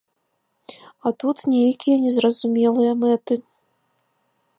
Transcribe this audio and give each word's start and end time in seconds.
А 1.09 1.11
тут 1.23 1.37
нейкія 1.55 1.95
незразумелыя 2.05 2.91
мэты. 3.03 3.35